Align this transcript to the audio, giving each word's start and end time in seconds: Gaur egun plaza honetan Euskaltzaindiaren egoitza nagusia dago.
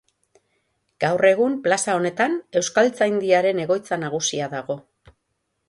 Gaur 1.03 1.27
egun 1.31 1.57
plaza 1.67 1.95
honetan 1.99 2.39
Euskaltzaindiaren 2.63 3.61
egoitza 3.67 4.01
nagusia 4.07 4.49
dago. 4.57 4.83